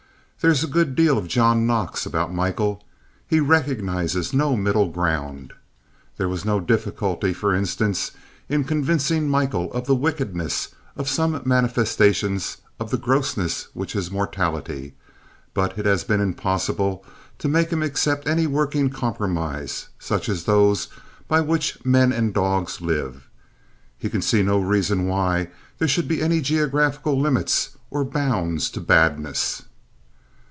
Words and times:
There 0.43 0.49
is 0.49 0.63
a 0.63 0.67
good 0.67 0.95
deal 0.95 1.19
of 1.19 1.27
John 1.27 1.67
Knox 1.67 2.03
about 2.03 2.33
Michael. 2.33 2.83
He 3.27 3.39
recognizes 3.39 4.33
no 4.33 4.55
middle 4.57 4.89
ground. 4.89 5.53
There 6.17 6.27
was 6.27 6.43
no 6.45 6.59
difficulty, 6.59 7.31
for 7.31 7.53
instance, 7.53 8.09
in 8.49 8.63
convincing 8.63 9.29
Michael 9.29 9.71
of 9.71 9.85
the 9.85 9.93
wickedness 9.93 10.69
of 10.97 11.07
some 11.07 11.39
manifestations 11.45 12.57
of 12.79 12.89
the 12.89 12.97
grossness 12.97 13.67
which 13.75 13.95
is 13.95 14.09
mortality, 14.09 14.95
but 15.53 15.77
it 15.77 15.85
has 15.85 16.03
been 16.03 16.19
impossible 16.19 17.05
to 17.37 17.47
make 17.47 17.69
him 17.69 17.83
accept 17.83 18.27
any 18.27 18.47
working 18.47 18.89
compromise 18.89 19.89
such 19.99 20.27
as 20.27 20.45
those 20.45 20.87
by 21.27 21.39
which 21.39 21.85
men 21.85 22.11
and 22.11 22.33
dogs 22.33 22.81
live. 22.81 23.29
He 23.95 24.09
can 24.09 24.23
see 24.23 24.41
no 24.41 24.57
reason 24.59 25.05
why 25.05 25.49
there 25.77 25.87
should 25.87 26.07
be 26.07 26.19
any 26.19 26.41
geographical 26.41 27.21
limits 27.21 27.77
or 27.91 28.03
bounds 28.03 28.71
to 28.71 28.81
badness. 28.81 29.61